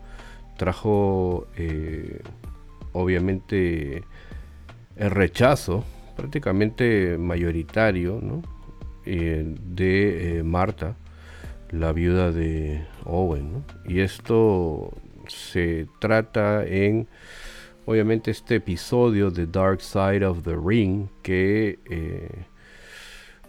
[0.57, 1.47] trajo
[2.93, 4.03] obviamente
[4.97, 5.85] el rechazo
[6.17, 8.21] prácticamente mayoritario
[9.05, 10.97] de Marta,
[11.71, 13.65] la viuda de Owen.
[13.87, 14.93] Y esto
[15.27, 17.07] se trata en,
[17.87, 22.29] obviamente, este episodio de Dark Side of the Ring que eh,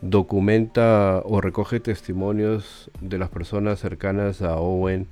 [0.02, 5.08] documenta o recoge testimonios de las personas cercanas a Owen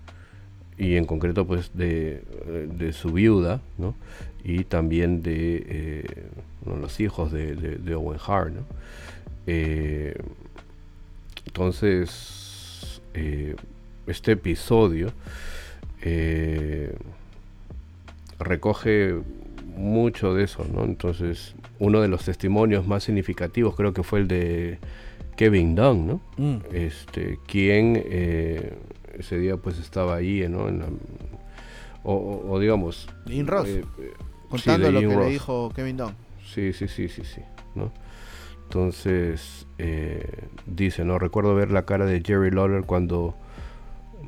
[0.77, 3.95] y en concreto pues de, eh, de su viuda, ¿no?
[4.43, 6.05] Y también de eh,
[6.65, 8.61] los hijos de Owen Hart, ¿no?
[9.47, 10.13] Eh,
[11.45, 12.36] entonces,
[13.19, 13.55] eh,
[14.07, 15.11] este episodio
[16.01, 16.95] eh,
[18.39, 19.15] recoge
[19.75, 20.83] mucho de eso, ¿no?
[20.83, 24.79] Entonces, uno de los testimonios más significativos creo que fue el de
[25.35, 26.21] Kevin Dunn, ¿no?
[26.37, 26.57] Mm.
[26.73, 28.73] Este, quien eh,
[29.17, 30.67] ese día pues estaba ahí, ¿no?
[30.69, 30.87] En la-
[32.03, 33.09] o, digamos...
[33.25, 34.13] Dean Ross, eh, eh,
[34.49, 36.13] contando lo que le dijo Kevin Dunn.
[36.53, 37.41] Sí, sí, sí, sí, sí,
[37.75, 37.91] ¿no?
[38.67, 41.19] Entonces, eh, dice, ¿no?
[41.19, 43.33] Recuerdo ver la cara de Jerry Lawler cuando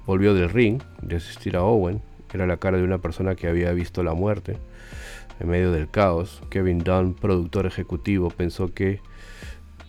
[0.06, 2.02] volvió del ring de asistir a Owen.
[2.34, 4.56] Era la cara de una persona que había visto la muerte
[5.42, 6.42] en medio del caos.
[6.50, 9.02] Kevin Dunn, productor ejecutivo, pensó que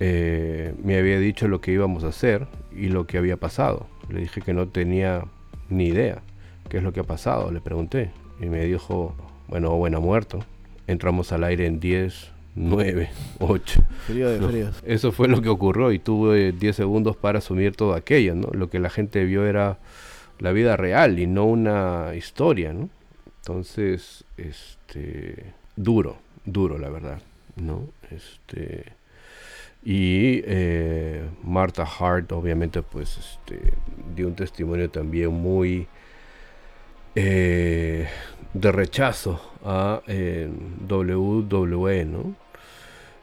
[0.00, 3.86] eh, me había dicho lo que íbamos a hacer y lo que había pasado.
[4.08, 5.22] Le dije que no tenía
[5.68, 6.22] ni idea
[6.68, 8.10] qué es lo que ha pasado, le pregunté.
[8.40, 9.14] Y me dijo,
[9.46, 10.40] bueno, Owen ha muerto.
[10.88, 13.84] Entramos al aire en 10, 9, 8.
[14.06, 14.82] Frío de No, fríos.
[14.84, 18.48] Eso fue lo que ocurrió y tuve 10 segundos para asumir todo aquello, ¿no?
[18.52, 19.78] Lo que la gente vio era
[20.38, 22.88] la vida real y no una historia, ¿no?
[23.38, 27.20] Entonces, este, duro, duro la verdad,
[27.56, 27.88] ¿no?
[28.10, 28.84] Este,
[29.84, 33.72] y eh, Martha Hart, obviamente, pues, este,
[34.14, 35.86] dio un testimonio también muy
[37.14, 38.08] eh,
[38.54, 40.48] de rechazo a eh,
[40.88, 42.34] WWE, ¿no?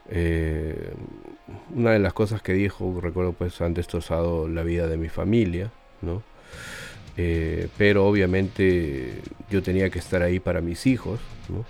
[0.10, 0.93] Eh,
[1.73, 5.71] una de las cosas que dijo, recuerdo pues han destrozado la vida de mi familia,
[6.02, 6.23] ¿no?
[7.17, 11.19] Eh, pero obviamente yo tenía que estar ahí para mis hijos,
[11.50, 11.65] ¿no?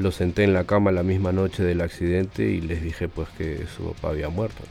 [0.00, 3.66] Los senté en la cama la misma noche del accidente y les dije pues que
[3.66, 4.62] su papá había muerto,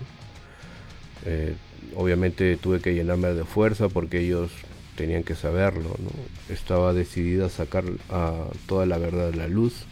[1.95, 4.51] obviamente tuve que llenarme de fuerza porque ellos
[4.95, 6.53] tenían que saberlo, ¿no?
[6.53, 9.85] Estaba decidida a sacar a toda la verdad a la luz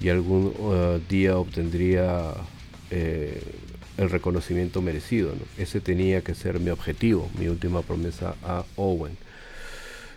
[0.00, 2.34] y algún uh, día obtendría
[2.90, 3.42] eh,
[3.96, 5.32] el reconocimiento merecido.
[5.58, 9.16] Ese tenía que ser mi objetivo, mi última promesa a Owen.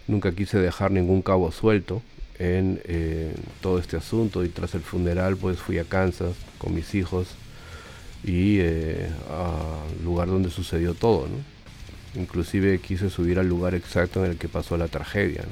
[0.07, 2.01] Nunca quise dejar ningún cabo suelto
[2.39, 6.95] en eh, todo este asunto y tras el funeral pues fui a Kansas con mis
[6.95, 7.27] hijos
[8.23, 11.27] y eh, al lugar donde sucedió todo.
[12.17, 15.43] Inclusive quise subir al lugar exacto en el que pasó la tragedia,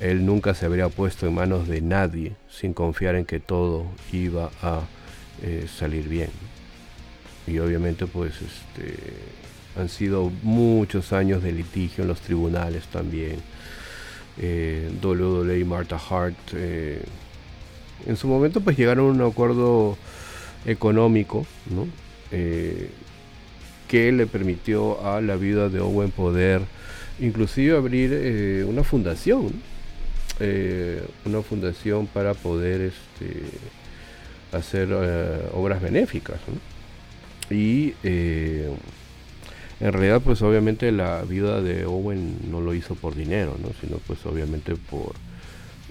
[0.00, 4.50] Él nunca se habría puesto en manos de nadie sin confiar en que todo iba
[4.62, 4.80] a
[5.42, 6.30] eh, salir bien.
[7.46, 8.96] Y obviamente pues este,
[9.76, 13.36] han sido muchos años de litigio en los tribunales también.
[14.38, 17.02] Eh, WWE y Martha Hart eh,
[18.06, 19.96] en su momento pues llegaron a un acuerdo
[20.66, 21.86] económico ¿no?
[22.30, 22.90] Eh,
[23.96, 26.60] que le permitió a la vida de Owen poder
[27.18, 29.52] inclusive abrir eh, una fundación
[31.24, 33.40] una fundación para poder este,
[34.52, 34.92] hacer
[35.54, 36.38] obras benéficas
[37.50, 37.94] y
[39.78, 43.70] en realidad, pues obviamente la vida de Owen no lo hizo por dinero, ¿no?
[43.80, 45.14] sino pues obviamente por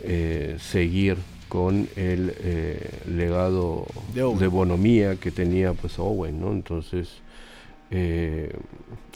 [0.04, 1.18] eh, seguir
[1.50, 6.52] con el eh, legado de, bonomía que tenía pues Owen, ¿no?
[6.52, 7.10] Entonces
[7.92, 8.52] eh,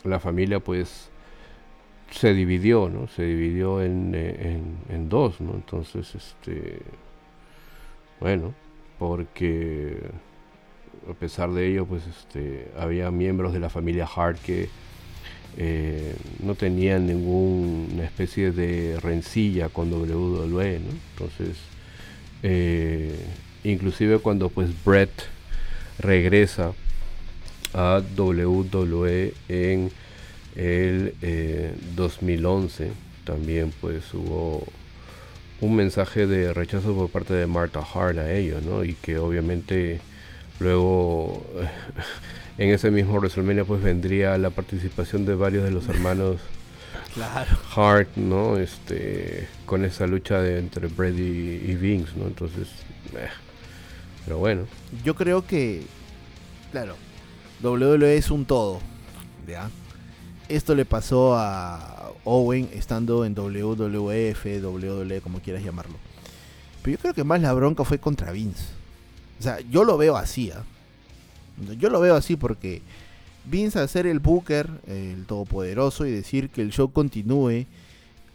[0.03, 1.09] la familia pues
[2.11, 3.07] se dividió, ¿no?
[3.07, 5.53] Se dividió en, en, dos, ¿no?
[5.53, 6.79] Entonces, este,
[8.19, 8.53] bueno,
[8.97, 9.97] porque
[11.09, 14.69] a pesar de ello, pues este, había miembros de la familia Hart que
[15.57, 20.91] eh, no tenían ninguna especie de rencilla con WWE, ¿no?
[21.13, 21.57] Entonces,
[22.43, 23.25] eh,
[23.63, 25.11] inclusive cuando pues Brett
[25.99, 26.73] regresa
[27.73, 29.91] a WWE en
[30.55, 32.91] el 2011, eh,
[33.23, 34.65] también pues hubo
[35.61, 38.83] un mensaje de rechazo por parte de Martha Hart a ellos, ¿no?
[38.83, 40.01] Y que obviamente
[40.59, 41.45] Luego,
[42.57, 46.37] en ese mismo WrestleMania, pues vendría la participación de varios de los hermanos
[47.13, 47.57] claro.
[47.75, 48.57] Hart, ¿no?
[48.57, 52.27] Este, con esa lucha de, entre Brady y Vince, ¿no?
[52.27, 52.67] Entonces,
[53.15, 53.29] eh,
[54.25, 54.67] pero bueno.
[55.03, 55.83] Yo creo que,
[56.71, 56.95] claro,
[57.61, 58.79] WWE es un todo,
[59.47, 59.69] ¿ya?
[60.47, 65.95] Esto le pasó a Owen estando en WWF, WWE, como quieras llamarlo.
[66.81, 68.65] Pero yo creo que más la bronca fue contra Vince.
[69.39, 70.51] O sea, yo lo veo así.
[70.51, 70.63] ¿ah?
[71.77, 72.81] Yo lo veo así porque
[73.45, 77.65] Vince ser el booker, el todopoderoso, y decir que el show continúe,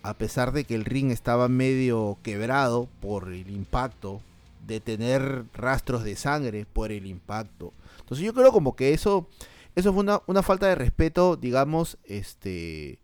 [0.02, 4.20] a pesar de que el ring estaba medio quebrado por el impacto,
[4.66, 7.72] de tener rastros de sangre por el impacto.
[8.04, 9.30] Entonces yo creo como que eso,
[9.74, 13.00] eso fue una, una falta de respeto, digamos, este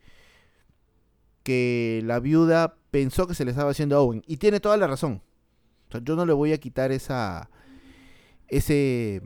[1.43, 4.23] que la viuda pensó que se le estaba haciendo a Owen.
[4.27, 5.23] Y tiene toda la razón.
[5.89, 7.49] O sea, yo no le voy a quitar esa,
[8.49, 9.23] ese,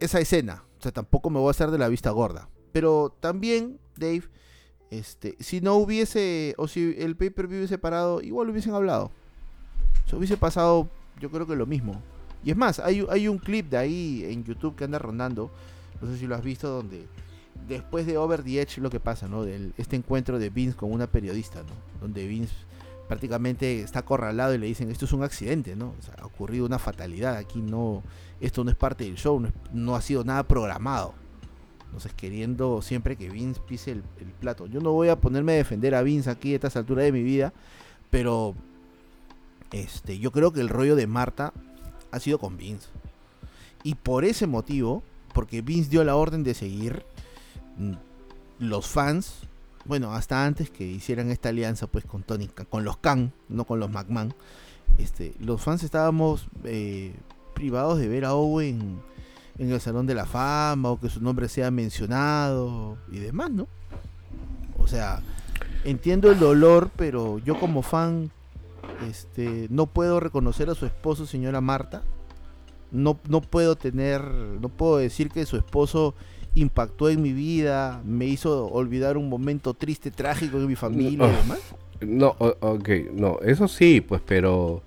[0.00, 0.64] esa escena.
[0.78, 2.50] O sea, tampoco me voy a hacer de la vista gorda.
[2.72, 4.24] Pero también, Dave,
[4.90, 9.10] este, si no hubiese, o si el pay-per-view hubiese parado, igual hubiesen hablado.
[10.06, 10.88] Se hubiese pasado,
[11.20, 12.02] yo creo que lo mismo.
[12.44, 15.50] Y es más, hay, hay un clip de ahí en YouTube que anda rondando,
[16.00, 17.06] no sé si lo has visto, donde
[17.66, 19.44] después de Over the Edge lo que pasa, ¿no?
[19.44, 22.00] Este encuentro de Vince con una periodista, ¿no?
[22.00, 22.54] Donde Vince
[23.08, 25.94] prácticamente está acorralado y le dicen esto es un accidente, ¿no?
[25.98, 28.02] O sea, ha ocurrido una fatalidad, aquí no,
[28.40, 31.14] esto no es parte del show, no, ha sido nada programado.
[31.86, 34.02] Entonces queriendo siempre que Vince pise el,
[34.40, 34.66] plato.
[34.66, 37.22] Yo no voy a ponerme a defender a Vince aquí a estas alturas de mi
[37.22, 37.52] vida,
[38.10, 38.54] pero
[39.72, 41.52] este, yo creo que el rollo de Marta
[42.10, 42.88] ha sido con Vince.
[43.82, 47.04] Y por ese motivo, porque Vince dio la orden de seguir,
[47.76, 47.92] mm,
[48.60, 49.48] los fans
[49.88, 53.80] bueno, hasta antes que hicieran esta alianza pues con Tony, con los Khan, no con
[53.80, 54.34] los McMahon,
[54.98, 57.14] este, los fans estábamos eh,
[57.54, 59.00] privados de ver a Owen
[59.58, 63.66] en el Salón de la Fama o que su nombre sea mencionado y demás, ¿no?
[64.78, 65.22] O sea,
[65.84, 68.30] entiendo el dolor, pero yo como fan
[69.08, 72.02] este, no puedo reconocer a su esposo, señora Marta.
[72.90, 76.14] No, no puedo tener, no puedo decir que su esposo
[76.54, 81.36] impactó en mi vida, me hizo olvidar un momento triste, trágico de mi familia y
[81.36, 81.60] demás.
[82.00, 84.82] No, ok, no, eso sí, pues, pero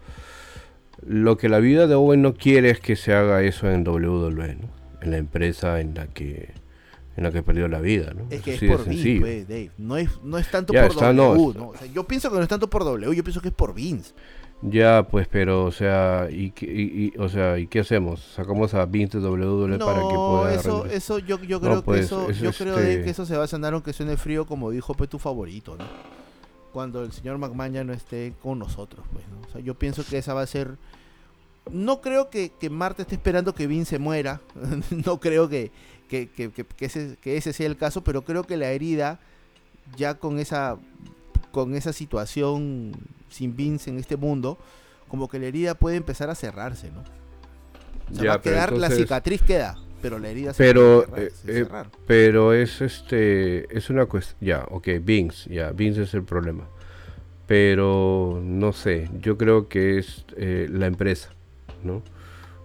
[1.06, 4.56] lo que la vida de Owen no quiere es que se haga eso en WWE,
[4.56, 4.70] ¿no?
[5.02, 6.54] En la empresa en la que
[7.18, 8.26] en la que perdió la vida, ¿no?
[8.30, 9.72] Es que es por Vince, pues, Dave.
[9.78, 11.74] No es, no es tanto por W, no.
[11.94, 14.14] yo pienso que no es tanto por W, yo pienso que es por Vince.
[14.64, 18.22] Ya, pues, pero, o sea, ¿y, y, o sea, ¿y qué hacemos?
[18.36, 20.54] ¿Sacamos a Vince de WWE para que pueda...
[20.54, 23.46] eso, eso yo, yo creo que pues, eso, yo creo este que eso se va
[23.46, 25.86] a sanar aunque suene frío, como dijo pues tu favorito, ¿no?
[26.72, 29.48] Cuando el señor McMahon ya no esté con nosotros, pues, ¿no?
[29.48, 30.78] O sea, yo pienso que esa va a ser...
[31.72, 34.42] No creo que, que Marta esté esperando que Vince muera,
[35.06, 35.72] no creo que,
[36.12, 39.20] que, que, que, ese, que ese sea el caso, pero creo que la herida,
[39.96, 40.78] ya con esa,
[41.52, 42.92] con esa situación
[43.30, 44.58] sin Vince en este mundo,
[45.08, 47.04] como que la herida puede empezar a cerrarse, ¿no?
[48.22, 49.78] O va a quedar, la cicatriz queda.
[50.02, 51.88] pero la herida se Pero, cerrar- eh, eh, cerrar.
[52.08, 56.68] Pero es este, es una cuestión, ya, ok, Vince, ya, Vince es el problema.
[57.48, 61.30] Pero no sé, yo creo que es eh, la empresa,
[61.84, 62.02] ¿no?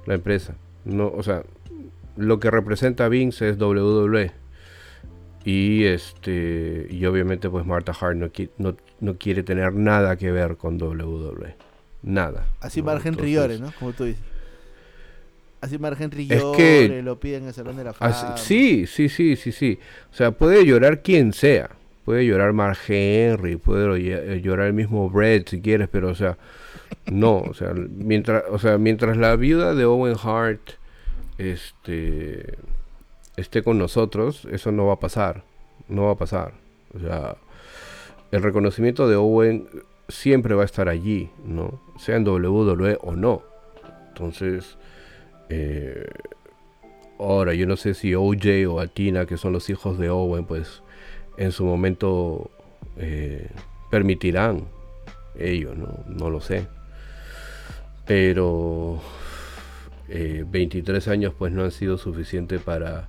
[0.06, 1.42] La empresa, no, o sea,
[2.16, 4.32] lo que representa Vince es WWE.
[5.44, 10.32] Y este, y obviamente pues Martha Hart no, qui- no, no quiere tener nada que
[10.32, 11.54] ver con WWE.
[12.02, 12.46] Nada.
[12.60, 12.86] Así ¿no?
[12.86, 13.72] Mark Henry Entonces, llore, ¿no?
[13.78, 14.22] Como tú dices.
[15.60, 18.36] Así Mark Henry Es que- lo pide en el Salón de la Así- Fama.
[18.36, 19.78] sí, sí, sí, sí, sí.
[20.12, 21.70] O sea, puede llorar quien sea.
[22.04, 26.38] Puede llorar Mark Henry, puede eh, llorar el mismo Brett si quieres, pero o sea,
[27.10, 30.60] no, o sea, mientras, o sea, mientras la viuda de Owen Hart
[31.38, 32.58] este
[33.36, 35.44] esté con nosotros, eso no va a pasar.
[35.88, 36.54] No va a pasar.
[36.94, 37.36] O sea,
[38.32, 39.68] el reconocimiento de Owen
[40.08, 41.80] siempre va a estar allí, ¿no?
[41.98, 43.42] Sea en WWE o no.
[44.08, 44.78] Entonces,
[45.48, 46.06] eh,
[47.18, 50.82] Ahora, yo no sé si OJ o Atina, que son los hijos de Owen, pues
[51.38, 52.50] en su momento
[52.98, 53.48] eh,
[53.90, 54.64] permitirán
[55.38, 56.04] ellos, ¿no?
[56.06, 56.66] No lo sé.
[58.04, 59.00] Pero
[60.08, 63.08] eh, 23 años pues no han sido suficiente para,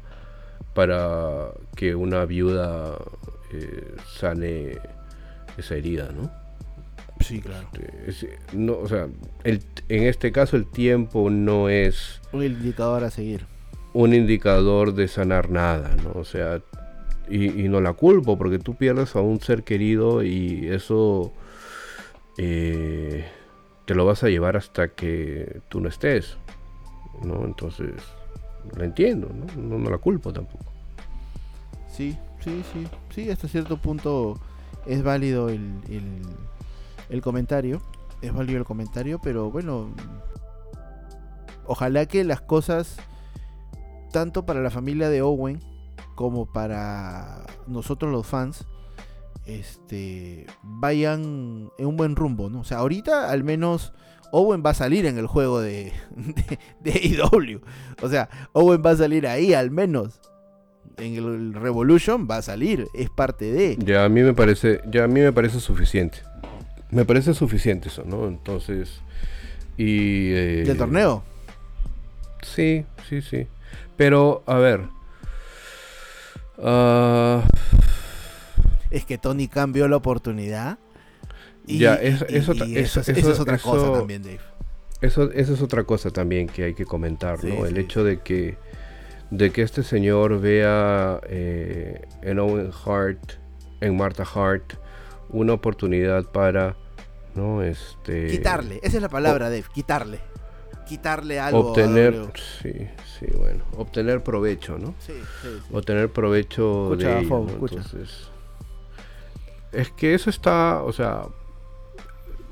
[0.73, 2.97] para que una viuda
[3.53, 4.77] eh, sane
[5.57, 6.29] esa herida, ¿no?
[7.19, 7.67] Sí, claro.
[8.05, 9.07] Este, es- no, o sea,
[9.43, 13.45] el- en este caso el tiempo no es Un indicador a seguir.
[13.93, 16.11] un indicador de sanar nada, ¿no?
[16.19, 16.61] O sea,
[17.29, 21.33] y, y no la culpo porque tú pierdes a un ser querido y eso
[22.37, 23.25] eh,
[23.85, 26.37] te lo vas a llevar hasta que tú no estés,
[27.23, 27.45] ¿no?
[27.45, 27.93] Entonces,
[28.75, 29.45] la entiendo, ¿no?
[29.61, 30.65] No, no la culpo tampoco.
[31.89, 32.87] Sí, sí, sí.
[33.09, 34.39] Sí, hasta cierto punto
[34.85, 36.21] es válido el, el,
[37.09, 37.81] el comentario.
[38.21, 39.89] Es válido el comentario, pero bueno.
[41.65, 42.97] Ojalá que las cosas,
[44.11, 45.59] tanto para la familia de Owen
[46.15, 48.65] como para nosotros los fans,
[49.45, 52.61] este, vayan en un buen rumbo, ¿no?
[52.61, 53.93] O sea, ahorita al menos
[54.31, 55.93] Owen va a salir en el juego de,
[56.83, 57.61] de, de AEW.
[58.01, 60.19] O sea, Owen va a salir ahí al menos
[60.97, 63.77] en el, Revolution va a salir, es parte de.
[63.79, 66.19] Ya a mí me parece, ya a mí me parece suficiente.
[66.89, 68.27] Me parece suficiente eso, ¿no?
[68.27, 69.01] Entonces,
[69.77, 70.31] y...
[70.31, 71.23] eh, del torneo.
[72.41, 73.47] Sí, sí, sí.
[73.97, 74.81] Pero, a ver.
[76.59, 77.43] ah,
[78.89, 80.77] Es que Tony cambió la oportunidad.
[81.67, 84.39] Ya, es- eso ta- y eso- eso, eso- eso es otra cosa eso- también, Dave.
[85.01, 87.65] eso, eso es otra cosa también que hay que comentar, Sí, ¿no?
[87.65, 88.57] El sí, hecho de que
[89.29, 93.33] de que este señor vea eh, en Owen Hart,
[93.81, 94.75] en Martha Hart,
[95.29, 96.77] una oportunidad para,
[97.35, 97.61] ¿no?
[97.61, 100.19] Este Quitarle, esa es la palabra, Dave, quitarle.
[100.87, 101.57] Quitarle algo.
[101.57, 102.31] a obtener, W.
[102.61, 102.71] sí,
[103.19, 104.95] sí, bueno, obtener provecho, ¿no?
[105.05, 105.11] Sí,
[105.41, 105.73] sí, sí.
[105.73, 107.49] obtener provecho Escucha, de ello, ¿no?
[107.67, 108.29] Entonces,
[109.73, 111.23] es que eso está, o sea,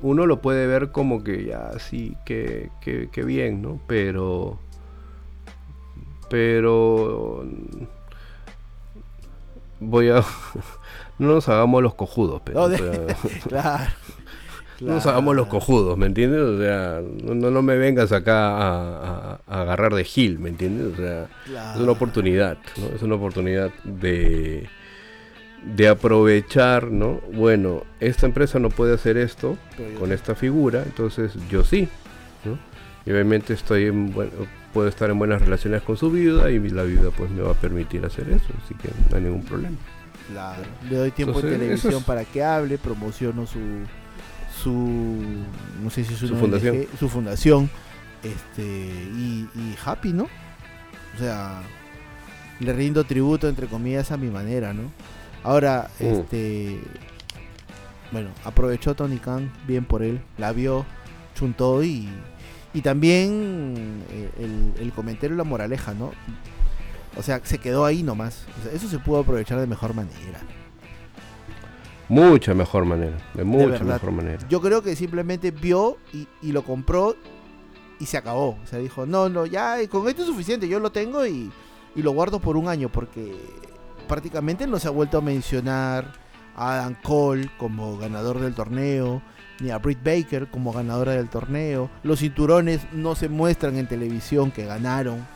[0.02, 3.80] uno lo puede ver como que ya sí, que, que, que bien, ¿no?
[3.86, 4.58] Pero,
[6.28, 7.44] pero
[9.80, 10.16] voy a,
[11.18, 12.78] no nos hagamos los cojudos, pero, No, de-
[13.48, 13.92] claro.
[14.80, 15.58] no nos hagamos los claro.
[15.60, 16.40] cojudos, ¿me entiendes?
[16.40, 20.92] O sea, no, no, me vengas acá a, a- a agarrar de Gil, ¿me entiendes?
[20.94, 21.82] O sea, es Claro.
[21.82, 22.96] una oportunidad, ¿no?
[22.96, 24.68] Es una oportunidad de,
[25.66, 27.20] de aprovechar, ¿no?
[27.34, 29.58] Bueno, esta empresa no puede hacer esto
[29.98, 31.88] con esta figura, entonces yo sí,
[32.44, 32.58] ¿no?
[33.04, 34.30] Y obviamente estoy en buen-
[34.72, 37.54] puedo estar en buenas relaciones con su viuda y la viuda pues me va a
[37.54, 39.76] permitir hacer eso, así que no hay ningún problema.
[40.30, 40.62] Claro.
[40.90, 43.58] Le doy tiempo Entonces, en televisión es- para que hable, promociono su
[44.62, 44.72] su
[45.82, 46.86] no sé si es Su fundación.
[46.98, 47.68] Su fundación,
[48.22, 50.24] este y, y happy, ¿no?
[50.24, 51.60] O sea,
[52.60, 54.90] le rindo tributo entre comillas a mi manera, ¿no?
[55.46, 56.04] Ahora, Mm.
[56.04, 56.80] este
[58.10, 60.84] bueno, aprovechó Tony Khan, bien por él, la vio,
[61.34, 62.08] chuntó y
[62.74, 66.10] y también eh, el, el comentario y la moraleja, ¿no?
[67.16, 68.44] O sea, se quedó ahí nomás.
[68.60, 70.40] O sea, eso se pudo aprovechar de mejor manera.
[72.08, 74.38] Mucha mejor manera, de mucha mejor manera.
[74.48, 77.16] Yo creo que simplemente vio y, y lo compró
[77.98, 78.58] y se acabó.
[78.62, 81.50] O sea, dijo, no, no, ya con esto es suficiente, yo lo tengo y,
[81.96, 83.34] y lo guardo por un año porque
[84.06, 86.12] prácticamente no se ha vuelto a mencionar
[86.56, 89.22] a Adam Cole como ganador del torneo,
[89.60, 91.90] ni a Britt Baker como ganadora del torneo.
[92.02, 95.26] Los cinturones no se muestran en televisión que ganaron.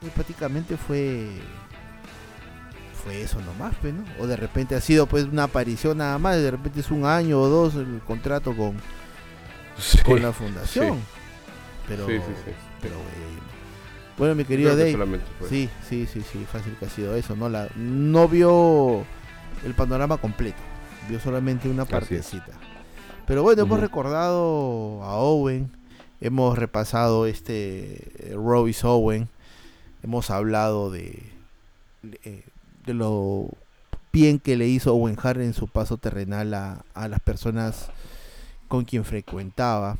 [0.00, 1.28] Y prácticamente fue
[3.04, 4.04] fue eso nomás, pues, ¿no?
[4.20, 7.40] O de repente ha sido pues una aparición nada más, de repente es un año
[7.40, 8.76] o dos el contrato con,
[9.78, 10.98] Sí, con la fundación.
[11.86, 12.52] Pero, Sí, sí, sí.
[12.82, 13.57] pero bueno.
[14.18, 15.20] Bueno, mi querido Creo Dave.
[15.48, 17.48] Sí, sí, sí, sí, fácil que ha sido eso, ¿no?
[17.48, 19.04] La, no vio
[19.64, 20.58] el panorama completo,
[21.08, 22.52] vio solamente una partecita.
[23.26, 25.70] Pero bueno, hemos recordado a Owen,
[26.20, 29.28] hemos repasado este eh, Royce Owen,
[30.02, 31.22] hemos hablado de,
[32.24, 32.42] eh,
[32.86, 33.50] de lo
[34.12, 37.90] bien que le hizo Owen Hart en su paso terrenal a, a las personas
[38.66, 39.96] con quien frecuentaba.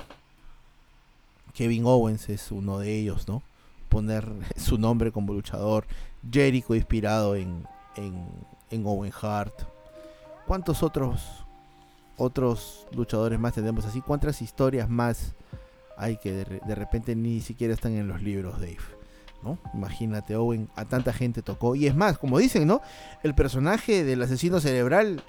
[1.55, 3.43] Kevin Owens es uno de ellos, ¿no?
[3.89, 5.87] Poner su nombre como luchador.
[6.31, 7.67] Jericho inspirado en,
[7.97, 8.27] en,
[8.71, 9.55] en Owen Hart.
[10.47, 11.45] ¿Cuántos otros
[12.17, 14.01] otros luchadores más tenemos así?
[14.01, 15.35] ¿Cuántas historias más
[15.97, 18.79] hay que de, de repente ni siquiera están en los libros, Dave?
[19.43, 19.57] ¿No?
[19.73, 21.77] Imagínate, Owen a tanta gente tocó.
[21.77, 22.83] Y es más, como dicen, ¿no?
[23.23, 25.23] El personaje del asesino cerebral,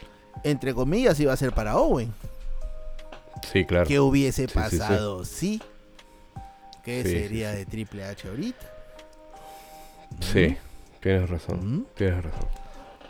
[0.44, 2.12] entre comillas, iba a ser para Owen.
[3.52, 3.88] Sí, claro.
[3.88, 5.62] ¿Qué hubiese Sí, sí, sí.
[6.84, 7.58] ¿Qué Sí, sería sí.
[7.60, 8.66] de Triple H ahorita?
[10.22, 10.58] Sí,
[11.02, 11.60] tienes razón.
[11.60, 11.86] Ujú.
[11.96, 12.48] Tienes razón.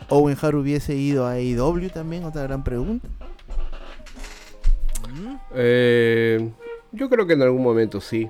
[0.10, 3.08] Owen Hart hubiese ido a AEW también, otra gran pregunta.
[5.56, 6.50] Eh,
[6.92, 8.30] yo creo que en algún momento sí.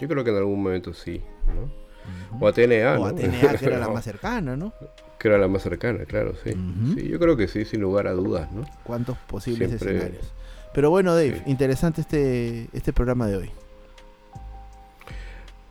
[0.00, 1.22] Yo creo que en algún momento sí.
[1.54, 2.38] ¿no?
[2.40, 3.14] O a TNA, o a ¿no?
[3.14, 4.72] TNA, que era la más cercana, ¿no?
[5.18, 6.52] Que era la más cercana, claro, sí.
[6.94, 8.64] Sí, yo creo que sí, sin lugar a dudas, ¿no?
[8.84, 10.32] ¿Cuántos posibles Siempre- escenarios?
[10.74, 11.50] Pero bueno, Dave, Sí.
[11.50, 13.50] interesante este, este programa de hoy.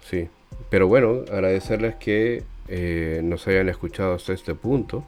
[0.10, 0.30] Sí.
[0.70, 5.04] Pero bueno, agradecerles que eh, nos hayan escuchado hasta este punto.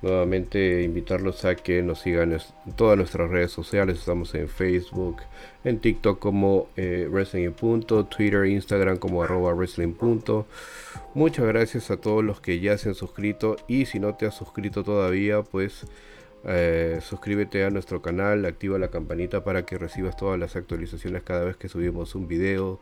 [0.00, 3.98] Nuevamente invitarlos a que nos sigan en todas nuestras redes sociales.
[3.98, 5.16] Estamos en Facebook,
[5.64, 10.46] en TikTok como eh, Wrestling Punto, Twitter, Instagram como arroba Wrestling Punto.
[11.14, 14.36] Muchas gracias a todos los que ya se han suscrito y si no te has
[14.36, 15.84] suscrito todavía, pues
[16.44, 21.44] eh, suscríbete a nuestro canal, activa la campanita para que recibas todas las actualizaciones cada
[21.44, 22.80] vez que subimos un video.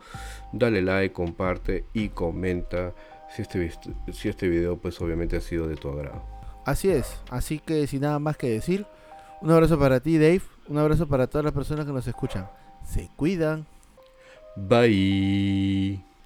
[0.53, 2.93] Dale like, comparte y comenta
[3.29, 3.71] si este,
[4.13, 6.23] si este video pues obviamente ha sido de tu agrado.
[6.65, 8.85] Así es, así que sin nada más que decir,
[9.41, 10.41] un abrazo para ti, Dave.
[10.67, 12.49] Un abrazo para todas las personas que nos escuchan.
[12.83, 13.65] Se cuidan.
[14.55, 16.16] Bye.